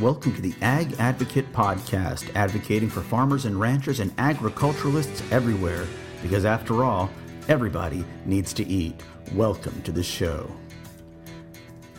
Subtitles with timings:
[0.00, 5.86] Welcome to the Ag Advocate Podcast, advocating for farmers and ranchers and agriculturalists everywhere.
[6.20, 7.08] Because after all,
[7.46, 9.00] everybody needs to eat.
[9.34, 10.50] Welcome to the show.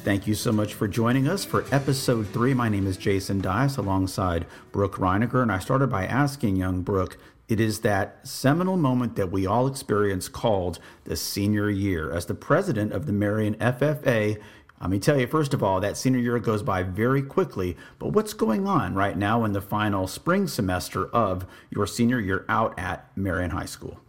[0.04, 2.54] Thank you so much for joining us for episode three.
[2.54, 7.18] My name is Jason Dias alongside Brooke Reiniger, and I started by asking young Brooke,
[7.48, 12.12] it is that seminal moment that we all experience called the senior year.
[12.12, 14.42] As the president of the Marion FFA,
[14.82, 17.78] let me tell you, first of all, that senior year goes by very quickly.
[17.98, 22.46] But what's going on right now in the final spring semester of your senior year
[22.50, 24.00] out at Marion High School?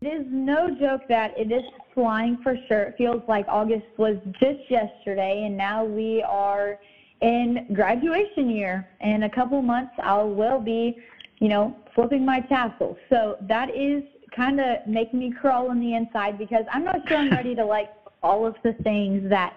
[0.00, 2.82] It is no joke that it is flying for sure.
[2.84, 6.78] It feels like August was just yesterday, and now we are
[7.20, 8.88] in graduation year.
[9.00, 10.96] In a couple months, I will be,
[11.40, 12.96] you know, flipping my tassel.
[13.10, 17.16] So that is kind of making me crawl on the inside because I'm not sure
[17.16, 17.90] I'm ready to like
[18.22, 19.54] all of the things that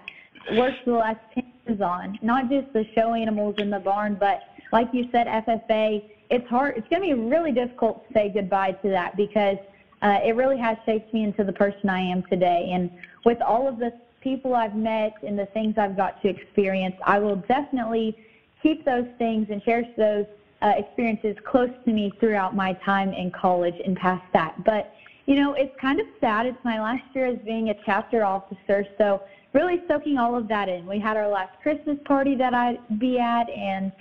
[0.54, 4.42] worked the last 10 years on, not just the show animals in the barn, but
[4.72, 6.78] like you said, FFA, it's hard.
[6.78, 9.58] It's going to be really difficult to say goodbye to that because
[10.02, 12.72] uh, it really has shaped me into the person I am today.
[12.74, 12.90] And
[13.26, 17.20] with all of the people I've met and the things I've got to experience, I
[17.20, 18.18] will definitely
[18.64, 20.26] keep those things and cherish those
[20.62, 24.64] uh, experiences close to me throughout my time in college and past that.
[24.64, 24.94] But,
[25.26, 26.46] you know, it's kind of sad.
[26.46, 28.86] It's my last year as being a chapter officer.
[28.98, 29.22] So
[29.54, 30.86] really soaking all of that in.
[30.86, 33.92] We had our last Christmas party that I'd be at, and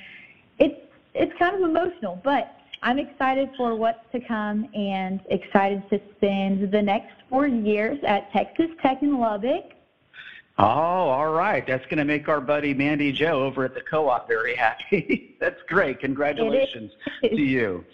[0.59, 0.81] it's
[1.15, 6.71] it's kind of emotional, but I'm excited for what's to come and excited to spend
[6.71, 9.73] the next four years at Texas Tech in Lubbock.
[10.59, 11.67] Oh, all right.
[11.67, 15.37] That's going to make our buddy Mandy Joe over at the co-op very happy.
[15.41, 16.01] That's great.
[16.01, 17.85] Congratulations to you.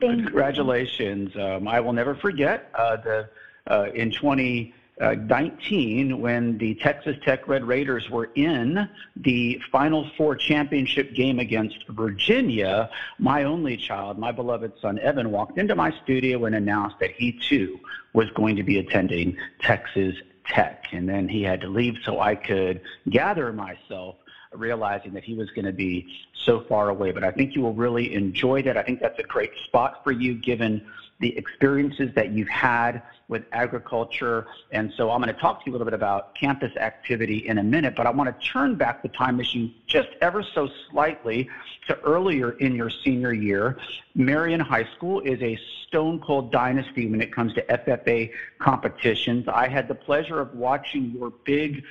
[0.00, 1.34] Thank Congratulations.
[1.34, 1.42] You.
[1.42, 3.28] Um, I will never forget uh, the
[3.68, 10.08] uh, in 20 uh, 19 when the Texas Tech Red Raiders were in the Final
[10.16, 15.92] Four championship game against Virginia, my only child, my beloved son Evan, walked into my
[16.04, 17.80] studio and announced that he too
[18.12, 20.14] was going to be attending Texas
[20.46, 20.86] Tech.
[20.92, 22.80] And then he had to leave so I could
[23.10, 24.16] gather myself
[24.52, 27.10] realizing that he was going to be so far away.
[27.10, 28.76] But I think you will really enjoy that.
[28.76, 30.86] I think that's a great spot for you given
[31.22, 34.46] the experiences that you've had with agriculture.
[34.72, 37.58] And so I'm going to talk to you a little bit about campus activity in
[37.58, 41.48] a minute, but I want to turn back the time machine just ever so slightly
[41.86, 43.78] to earlier in your senior year.
[44.16, 45.56] Marion High School is a
[45.86, 49.46] stone cold dynasty when it comes to FFA competitions.
[49.46, 51.84] I had the pleasure of watching your big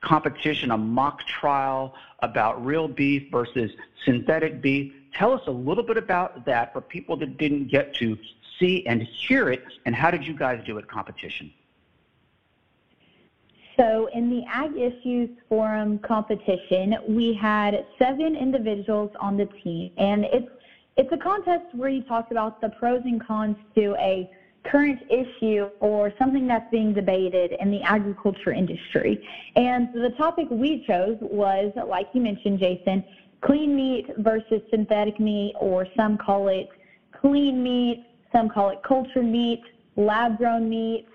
[0.00, 3.70] competition, a mock trial about real beef versus
[4.04, 4.92] synthetic beef.
[5.12, 8.16] Tell us a little bit about that for people that didn't get to
[8.62, 11.52] see and hear it, and how did you guys do at competition?
[13.76, 20.24] So, in the Ag Issues Forum competition, we had seven individuals on the team, and
[20.26, 20.48] it's
[20.96, 24.30] it's a contest where you talk about the pros and cons to a
[24.64, 29.26] current issue or something that's being debated in the agriculture industry.
[29.56, 33.02] And the topic we chose was, like you mentioned, Jason,
[33.40, 36.68] clean meat versus synthetic meat, or some call it
[37.22, 39.62] clean meat some call it cultured meat,
[39.96, 41.06] lab grown meat,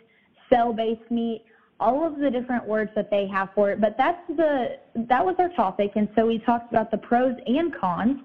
[0.50, 1.44] cell based meat,
[1.80, 3.82] all of the different words that they have for it.
[3.82, 7.74] But that's the that was our topic, and so we talked about the pros and
[7.76, 8.20] cons,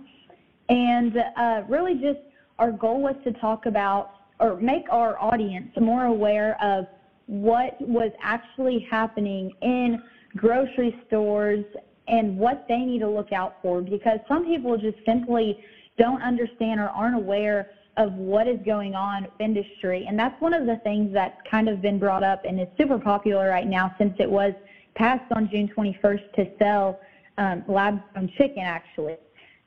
[0.69, 2.21] and uh, really just
[2.59, 6.87] our goal was to talk about or make our audience more aware of
[7.27, 10.03] what was actually happening in
[10.37, 11.65] grocery stores
[12.09, 13.81] and what they need to look out for.
[13.81, 15.59] Because some people just simply
[15.99, 20.07] don't understand or aren't aware of what is going on with industry.
[20.09, 22.99] And that's one of the things that's kind of been brought up and is super
[22.99, 24.53] popular right now since it was
[24.95, 26.99] passed on June 21st to sell
[27.39, 29.17] um, lab-grown chicken, actually.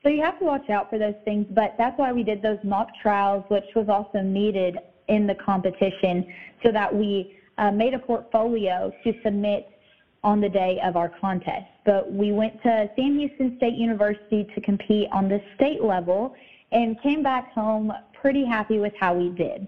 [0.03, 2.59] So you have to watch out for those things, but that's why we did those
[2.63, 6.25] mock trials, which was also needed in the competition
[6.63, 9.68] so that we uh, made a portfolio to submit
[10.24, 11.66] on the day of our contest.
[11.86, 16.33] But we went to Sam Houston State University to compete on the state level
[16.71, 17.92] and came back home
[18.25, 19.68] pretty happy with how we did.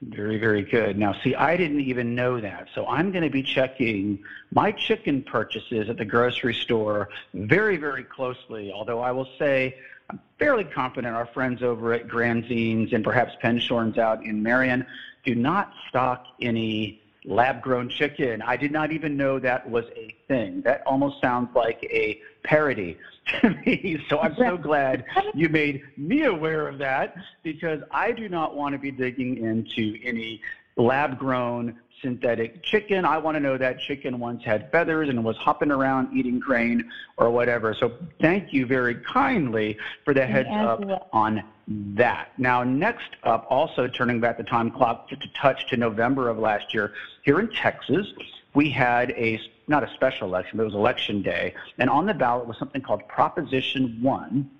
[0.00, 0.96] Very, very good.
[0.96, 2.68] Now, see, I didn't even know that.
[2.74, 4.20] So I'm going to be checking
[4.50, 8.72] my chicken purchases at the grocery store very, very closely.
[8.72, 9.76] Although I will say
[10.08, 14.86] I'm fairly confident our friends over at Granzin's and perhaps Penshorns out in Marion
[15.22, 18.40] do not stock any lab grown chicken.
[18.40, 20.62] I did not even know that was a thing.
[20.62, 22.96] That almost sounds like a parody
[23.40, 24.04] to me.
[24.08, 25.04] So I'm so glad
[25.34, 29.98] you made me aware of that because I do not want to be digging into
[30.02, 30.40] any
[30.76, 33.04] lab grown synthetic chicken.
[33.04, 36.88] I want to know that chicken once had feathers and was hopping around eating grain
[37.16, 37.74] or whatever.
[37.74, 42.32] So thank you very kindly for the heads up on that.
[42.38, 46.38] Now, next up, also turning back the time clock to, to touch to November of
[46.38, 46.92] last year,
[47.24, 48.06] here in Texas,
[48.58, 52.12] we had a not a special election, but it was election day, and on the
[52.12, 54.50] ballot was something called Proposition One,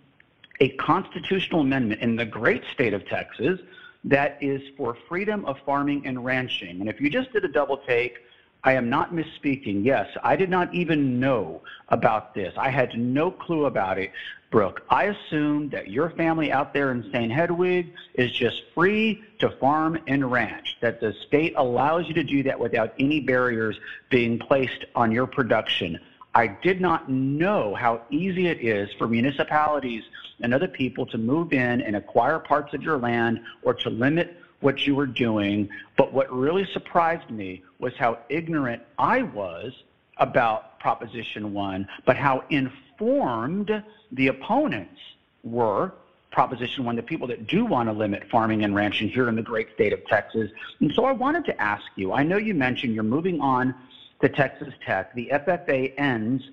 [0.61, 3.59] a constitutional amendment in the great state of Texas
[4.05, 6.79] that is for freedom of farming and ranching.
[6.79, 8.19] And if you just did a double take,
[8.63, 9.85] I am not misspeaking.
[9.85, 12.55] Yes, I did not even know about this.
[12.57, 14.13] I had no clue about it,
[14.51, 14.83] Brooke.
[14.89, 17.31] I assume that your family out there in St.
[17.31, 22.43] Hedwig is just free to farm and ranch, that the state allows you to do
[22.45, 23.79] that without any barriers
[24.09, 25.99] being placed on your production.
[26.35, 30.05] I did not know how easy it is for municipalities
[30.41, 34.37] and other people to move in and acquire parts of your land or to limit
[34.61, 35.69] what you were doing.
[35.97, 39.73] But what really surprised me was how ignorant I was
[40.17, 45.01] about Proposition 1, but how informed the opponents
[45.43, 45.93] were.
[46.31, 49.43] Proposition 1, the people that do want to limit farming and ranching here in the
[49.43, 50.51] great state of Texas.
[50.81, 53.75] And so I wanted to ask you I know you mentioned you're moving on
[54.21, 55.15] to Texas Tech.
[55.15, 56.45] The FFA ends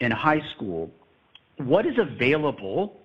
[0.00, 0.90] in high school.
[1.56, 3.00] What is available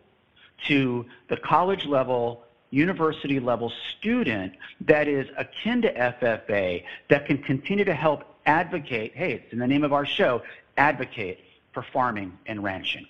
[0.68, 7.86] to the college level, university level student that is akin to FFA that can continue
[7.86, 9.13] to help advocate?
[9.16, 10.44] Hey, it's in the name of our show
[10.78, 11.40] advocate
[11.74, 13.06] for farming and ranching.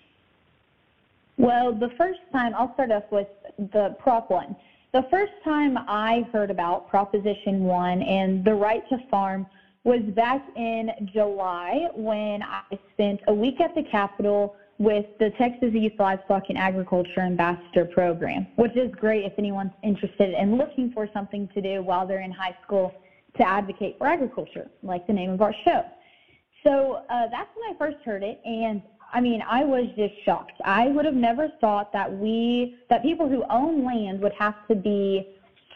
[1.37, 3.27] Well, the first time, I'll start off with
[3.57, 4.55] the Prop 1.
[4.91, 9.45] The first time I heard about Proposition 1 and the right to farm
[9.83, 12.61] was back in July when I
[12.93, 18.47] spent a week at the Capitol with the Texas Youth Livestock and Agriculture Ambassador Program,
[18.55, 22.31] which is great if anyone's interested in looking for something to do while they're in
[22.31, 22.93] high school
[23.37, 25.85] to advocate for agriculture, like the name of our show.
[26.63, 28.81] So uh, that's when I first heard it, and
[29.13, 30.53] I mean, I was just shocked.
[30.65, 34.75] I would have never thought that we, that people who own land would have to
[34.75, 35.27] be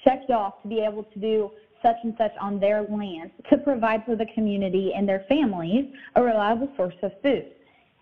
[0.03, 1.51] checked off to be able to do
[1.81, 5.85] such and such on their land to provide for the community and their families
[6.15, 7.45] a reliable source of food.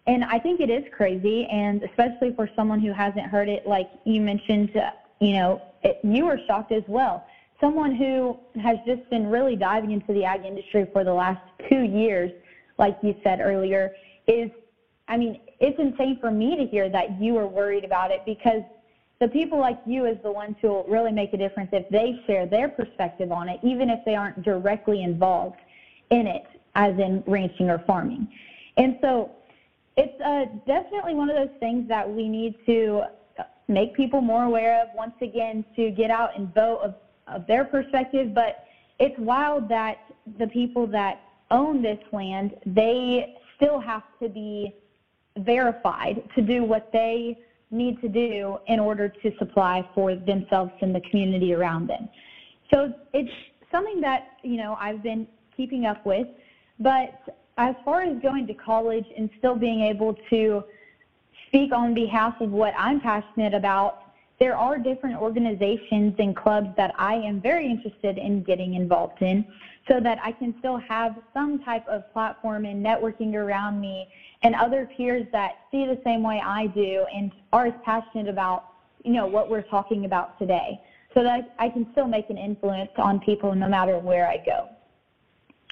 [0.07, 3.89] And I think it is crazy, and especially for someone who hasn't heard it, like
[4.03, 7.25] you mentioned, uh, you know, it, you were shocked as well.
[7.59, 11.83] Someone who has just been really diving into the ag industry for the last two
[11.83, 12.31] years,
[12.81, 13.93] like you said earlier,
[14.27, 14.49] is,
[15.07, 18.63] I mean, it's insane for me to hear that you are worried about it because
[19.21, 22.19] the people like you is the ones who will really make a difference if they
[22.25, 25.57] share their perspective on it, even if they aren't directly involved
[26.09, 26.43] in it,
[26.75, 28.27] as in ranching or farming.
[28.77, 29.31] And so
[29.95, 33.03] it's uh, definitely one of those things that we need to
[33.67, 36.95] make people more aware of, once again, to get out and vote of,
[37.27, 38.33] of their perspective.
[38.33, 38.65] But
[38.99, 39.97] it's wild that
[40.39, 41.19] the people that
[41.51, 44.75] own this land, they still have to be
[45.37, 47.37] verified to do what they
[47.69, 52.09] need to do in order to supply for themselves and the community around them.
[52.73, 53.31] So it's
[53.71, 56.27] something that, you know, I've been keeping up with.
[56.79, 57.21] But
[57.57, 60.63] as far as going to college and still being able to
[61.47, 64.10] speak on behalf of what I'm passionate about,
[64.41, 69.45] there are different organizations and clubs that I am very interested in getting involved in
[69.87, 74.07] so that I can still have some type of platform and networking around me
[74.41, 78.65] and other peers that see the same way I do and are as passionate about,
[79.03, 80.81] you know, what we're talking about today.
[81.13, 84.69] So that I can still make an influence on people no matter where I go.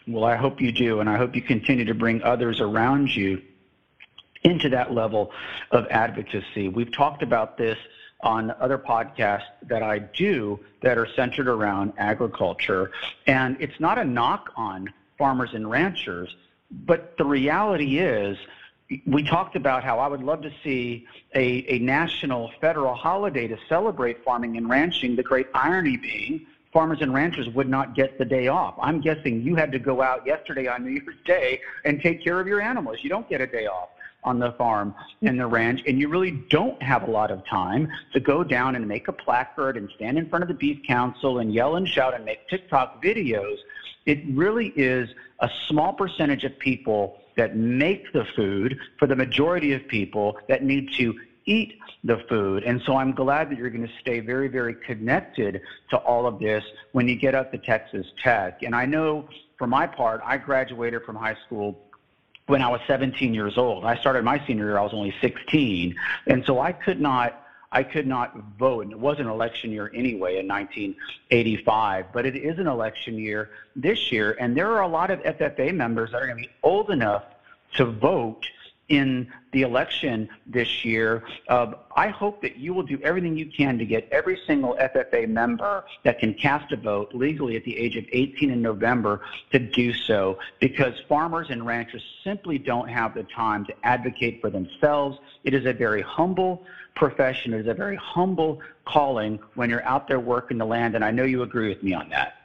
[0.07, 3.41] Well, I hope you do, and I hope you continue to bring others around you
[4.43, 5.31] into that level
[5.71, 6.67] of advocacy.
[6.67, 7.77] We've talked about this
[8.21, 12.91] on other podcasts that I do that are centered around agriculture.
[13.27, 16.35] And it's not a knock on farmers and ranchers,
[16.71, 18.38] but the reality is
[19.05, 23.57] we talked about how I would love to see a, a national federal holiday to
[23.69, 28.25] celebrate farming and ranching, the great irony being farmers and ranchers would not get the
[28.25, 28.75] day off.
[28.81, 32.39] I'm guessing you had to go out yesterday on New Year's Day and take care
[32.39, 32.97] of your animals.
[33.01, 33.89] You don't get a day off
[34.23, 37.89] on the farm and the ranch, and you really don't have a lot of time
[38.13, 41.39] to go down and make a placard and stand in front of the beef council
[41.39, 43.57] and yell and shout and make TikTok videos.
[44.05, 45.09] It really is
[45.39, 50.63] a small percentage of people that make the food for the majority of people that
[50.63, 52.63] need to eat the food.
[52.63, 56.39] And so I'm glad that you're going to stay very, very connected to all of
[56.39, 58.61] this when you get up to Texas Tech.
[58.63, 61.77] And I know for my part, I graduated from high school
[62.50, 63.86] when I was 17 years old.
[63.86, 65.96] I started my senior year, I was only 16.
[66.27, 68.86] And so I could not I could not vote.
[68.86, 73.51] And it was an election year anyway in 1985, but it is an election year
[73.75, 74.36] this year.
[74.39, 77.25] And there are a lot of FFA members that are going to be old enough
[77.75, 78.44] to vote
[78.89, 81.24] in the election this year.
[81.48, 85.27] Uh, I hope that you will do everything you can to get every single FFA
[85.27, 89.60] member that can cast a vote legally at the age of 18 in November to
[89.60, 95.17] do so because farmers and ranchers simply don't have the time to advocate for themselves.
[95.43, 96.65] It is a very humble
[96.96, 97.53] profession.
[97.53, 101.12] It is a very humble calling when you're out there working the land, and I
[101.12, 102.36] know you agree with me on that.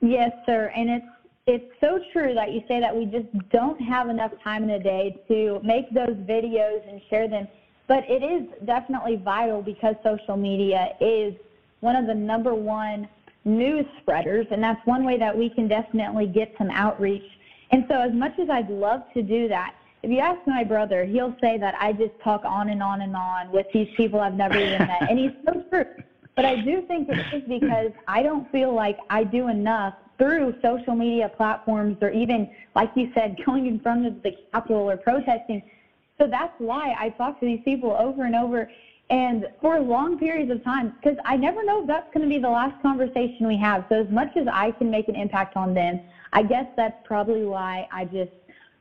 [0.00, 0.70] Yes, sir.
[0.76, 1.06] And it's
[1.48, 4.78] it's so true that you say that we just don't have enough time in a
[4.78, 7.48] day to make those videos and share them.
[7.86, 11.34] But it is definitely vital because social media is
[11.80, 13.08] one of the number one
[13.46, 17.24] news spreaders, and that's one way that we can definitely get some outreach.
[17.70, 21.06] And so, as much as I'd love to do that, if you ask my brother,
[21.06, 24.34] he'll say that I just talk on and on and on with these people I've
[24.34, 25.86] never even met, and he's so true.
[26.38, 30.54] But I do think it is because I don't feel like I do enough through
[30.62, 34.96] social media platforms or even, like you said, going in front of the Capitol or
[34.96, 35.64] protesting.
[36.16, 38.68] So that's why I talk to these people over and over
[39.10, 42.40] and for long periods of time because I never know if that's going to be
[42.40, 43.84] the last conversation we have.
[43.88, 45.98] So as much as I can make an impact on them,
[46.32, 48.30] I guess that's probably why I just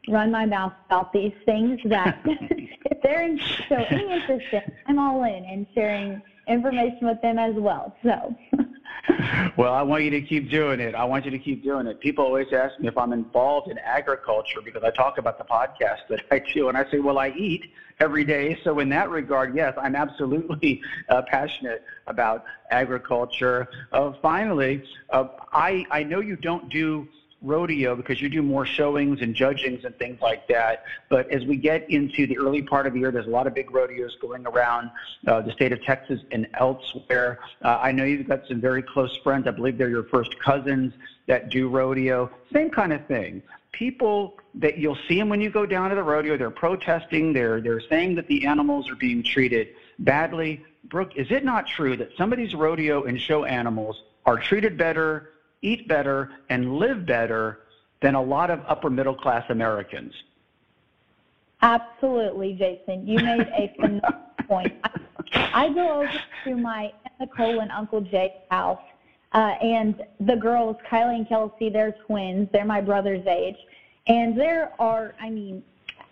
[0.08, 3.36] run my mouth about these things that if they're
[3.68, 7.96] so interested, I'm all in and sharing information with them as well.
[8.04, 8.36] So
[9.58, 10.96] well, I want you to keep doing it.
[10.96, 12.00] I want you to keep doing it.
[12.00, 16.08] People always ask me if I'm involved in agriculture because I talk about the podcast
[16.10, 18.60] that I do, and I say, well, I eat every day.
[18.64, 23.68] So in that regard, yes, I'm absolutely uh, passionate about agriculture.
[23.92, 27.08] Uh, finally, uh, I I know you don't do
[27.48, 30.84] rodeo because you do more showings and judgings and things like that.
[31.10, 33.54] But as we get into the early part of the year, there's a lot of
[33.54, 34.92] big rodeos going around
[35.26, 37.40] uh, the state of Texas and elsewhere.
[37.64, 39.48] Uh, I know you've got some very close friends.
[39.48, 40.94] I believe they're your first cousins
[41.28, 42.30] that do rodeo.
[42.54, 43.42] Same kind of thing.
[43.72, 47.32] People that you'll see them when you go down to the rodeo, they're protesting.
[47.32, 50.64] They're they're saying that the animals are being treated badly.
[50.86, 54.78] Brooke, is it not true that some of these rodeo and show animals are treated
[54.78, 57.60] better eat better, and live better
[58.02, 60.14] than a lot of upper middle class Americans.
[61.62, 63.08] Absolutely, Jason.
[63.08, 64.74] You made a phenomenal point.
[65.34, 68.80] I, I go over to my Nicole and Uncle Jay's house,
[69.34, 72.48] uh, and the girls, Kylie and Kelsey, they're twins.
[72.52, 73.58] They're my brother's age.
[74.08, 75.64] And they are, I mean,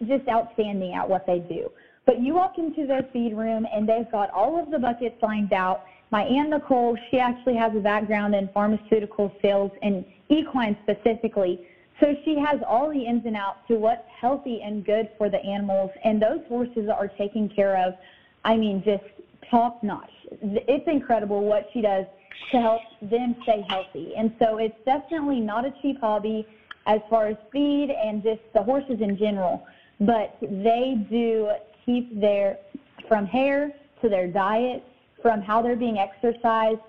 [0.05, 1.71] just outstanding at what they do.
[2.05, 5.53] But you walk into their feed room, and they've got all of the buckets lined
[5.53, 11.59] out my Aunt Nicole, she actually has a background in pharmaceutical sales and equine specifically.
[11.99, 15.43] So she has all the ins and outs to what's healthy and good for the
[15.43, 17.93] animals, and those horses are taken care of.
[18.43, 19.03] I mean, just
[19.49, 20.11] top notch.
[20.41, 22.05] It's incredible what she does
[22.51, 24.13] to help them stay healthy.
[24.17, 26.45] And so it's definitely not a cheap hobby
[26.85, 29.65] as far as feed and just the horses in general,
[29.99, 31.49] but they do
[31.85, 32.57] keep their
[33.07, 33.71] from hair
[34.01, 34.83] to their diet
[35.25, 36.81] from how they're being exercised,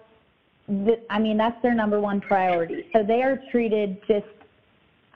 [1.08, 2.86] I mean, that's their number one priority.
[2.92, 4.26] So they are treated just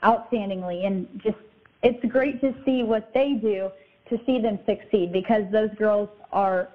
[0.01, 1.37] outstandingly, and just
[1.83, 3.69] it's great to see what they do
[4.09, 6.69] to see them succeed because those girls are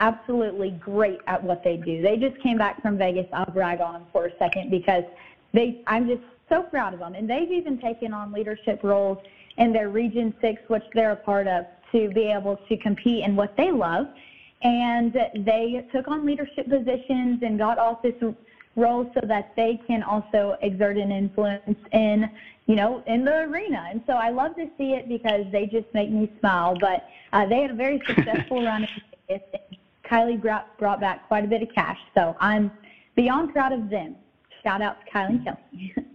[0.00, 2.02] absolutely great at what they do.
[2.02, 3.28] They just came back from Vegas.
[3.32, 5.04] I'll brag on them for a second because
[5.52, 7.14] they I'm just so proud of them.
[7.14, 9.18] And they've even taken on leadership roles
[9.58, 13.36] in their Region 6, which they're a part of, to be able to compete in
[13.36, 14.08] what they love
[14.62, 18.14] and they took on leadership positions and got office
[18.76, 22.30] roles so that they can also exert an influence in,
[22.66, 23.88] you know, in the arena.
[23.90, 26.76] And so I love to see it because they just make me smile.
[26.80, 28.86] But uh, they had a very successful run.
[30.08, 31.98] Kylie brought, brought back quite a bit of cash.
[32.14, 32.70] So I'm
[33.16, 34.16] beyond proud of them.
[34.62, 35.94] Shout out to Kylie and Kelsey.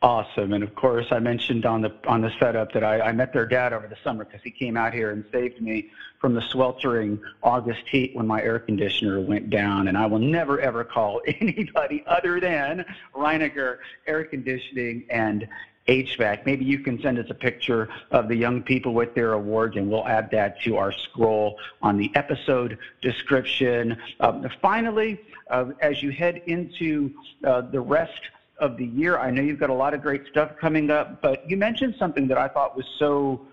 [0.00, 3.32] Awesome, and of course, I mentioned on the on the setup that I, I met
[3.32, 5.90] their dad over the summer because he came out here and saved me
[6.20, 9.88] from the sweltering August heat when my air conditioner went down.
[9.88, 15.48] And I will never ever call anybody other than Reiniger Air Conditioning and
[15.88, 16.46] HVAC.
[16.46, 19.90] Maybe you can send us a picture of the young people with their awards, and
[19.90, 23.96] we'll add that to our scroll on the episode description.
[24.20, 27.12] Um, finally, uh, as you head into
[27.44, 28.20] uh, the rest
[28.58, 29.18] of the year.
[29.18, 32.28] I know you've got a lot of great stuff coming up, but you mentioned something
[32.28, 33.46] that I thought was so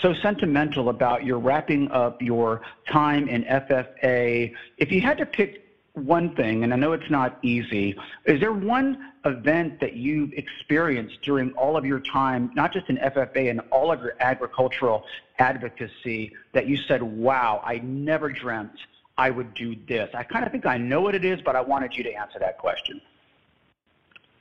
[0.00, 4.54] so sentimental about your wrapping up your time in FFA.
[4.78, 5.64] If you had to pick
[5.94, 7.96] one thing, and I know it's not easy.
[8.24, 12.96] Is there one event that you've experienced during all of your time, not just in
[12.98, 15.04] FFA and all of your agricultural
[15.38, 18.78] advocacy, that you said, wow, I never dreamt
[19.18, 20.08] I would do this?
[20.14, 22.38] I kind of think I know what it is, but I wanted you to answer
[22.38, 23.00] that question.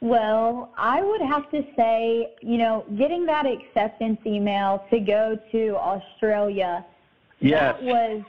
[0.01, 5.75] Well, I would have to say, you know, getting that acceptance email to go to
[5.75, 6.85] Australia,
[7.39, 7.75] yes.
[7.75, 8.23] that was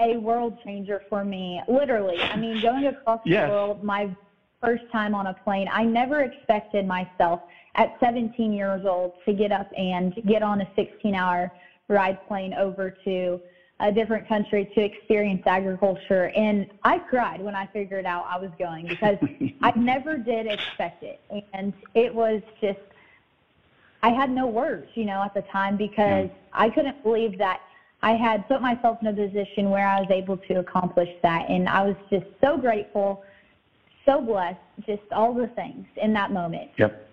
[0.00, 1.62] a world changer for me.
[1.68, 2.20] Literally.
[2.20, 3.48] I mean, going across yes.
[3.48, 4.14] the world, my
[4.60, 7.42] first time on a plane, I never expected myself
[7.76, 11.52] at 17 years old to get up and get on a 16 hour
[11.88, 13.40] ride plane over to
[13.80, 16.30] a different country to experience agriculture.
[16.36, 19.18] And I cried when I figured out I was going because
[19.62, 21.20] I never did expect it.
[21.52, 22.78] And it was just,
[24.02, 26.52] I had no words, you know, at the time because yeah.
[26.52, 27.60] I couldn't believe that
[28.02, 31.48] I had put myself in a position where I was able to accomplish that.
[31.48, 33.24] And I was just so grateful,
[34.04, 36.70] so blessed, just all the things in that moment.
[36.76, 37.08] Yep.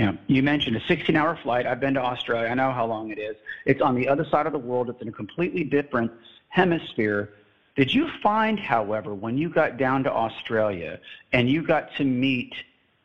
[0.00, 0.12] Yeah.
[0.28, 1.66] You mentioned a 16 hour flight.
[1.66, 2.48] I've been to Australia.
[2.48, 3.36] I know how long it is.
[3.66, 4.88] It's on the other side of the world.
[4.88, 6.10] It's in a completely different
[6.48, 7.34] hemisphere.
[7.76, 10.98] Did you find, however, when you got down to Australia
[11.34, 12.54] and you got to meet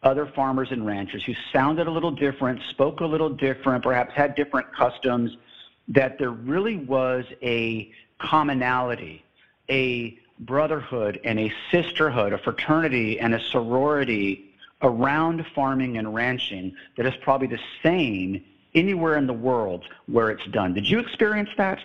[0.03, 4.33] other farmers and ranchers who sounded a little different, spoke a little different, perhaps had
[4.33, 5.35] different customs,
[5.89, 9.21] that there really was a commonality,
[9.69, 14.44] a brotherhood and a sisterhood, a fraternity and a sorority
[14.85, 18.41] around farming and ranching that is probably the same
[18.75, 20.73] anywhere in the world where it's done.
[20.73, 21.79] Did you experience that?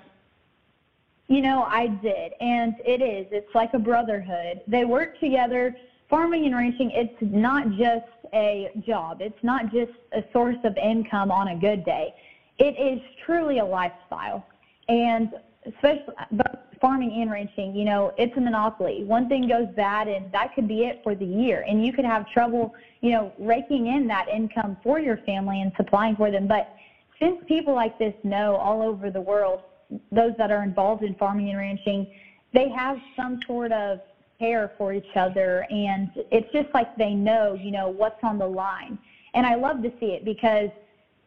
[1.29, 3.27] You know, I did, and it is.
[3.31, 4.61] It's like a brotherhood.
[4.67, 5.75] They work together.
[6.09, 8.05] Farming and ranching, it's not just
[8.35, 9.23] a job.
[9.23, 12.13] It's not just a source of income on a good day.
[12.59, 14.45] It is truly a lifestyle.
[14.89, 15.33] And
[15.65, 19.05] especially both farming and ranching, you know, it's a monopoly.
[19.05, 21.65] One thing goes bad and that could be it for the year.
[21.69, 25.73] And you could have trouble, you know, raking in that income for your family and
[25.77, 26.47] supplying for them.
[26.47, 26.75] But
[27.21, 29.61] since people like this know all over the world,
[30.11, 32.07] those that are involved in farming and ranching,
[32.55, 34.01] they have some sort of
[34.39, 38.47] care for each other and it's just like they know, you know, what's on the
[38.47, 38.99] line.
[39.35, 40.71] And I love to see it because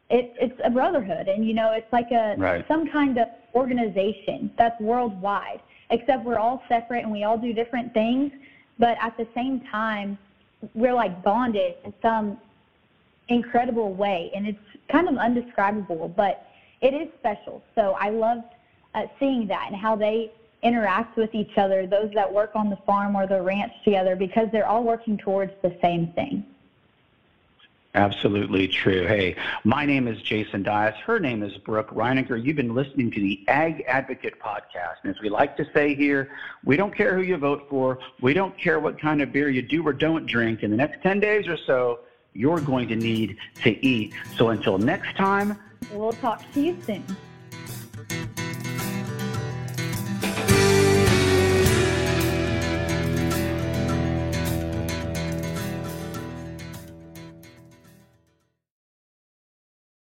[0.10, 2.66] it, it's a brotherhood and you know, it's like a right.
[2.68, 7.94] some kind of organization that's worldwide, except we're all separate and we all do different
[7.94, 8.32] things,
[8.80, 10.18] but at the same time,
[10.74, 12.38] we're like bonded in some
[13.30, 16.48] incredible way, and it's kind of undescribable, but
[16.82, 17.64] it is special.
[17.76, 18.44] So I love
[18.94, 22.78] uh, seeing that and how they interact with each other, those that work on the
[22.86, 26.46] farm or the ranch together, because they're all working towards the same thing.
[27.96, 29.06] Absolutely true.
[29.06, 30.96] Hey, my name is Jason Dias.
[31.06, 32.44] Her name is Brooke Reiniger.
[32.44, 34.96] You've been listening to the Ag Advocate podcast.
[35.04, 36.32] And as we like to say here,
[36.64, 38.00] we don't care who you vote for.
[38.20, 40.64] We don't care what kind of beer you do or don't drink.
[40.64, 42.00] In the next 10 days or so,
[42.34, 44.16] you're going to need to eat.
[44.38, 45.60] So until next time,
[45.92, 47.06] we'll talk to you soon.